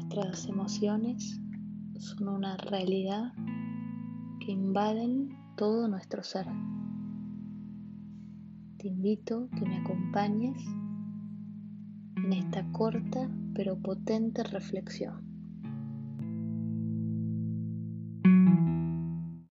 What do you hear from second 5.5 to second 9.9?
todo nuestro ser. Te invito a que me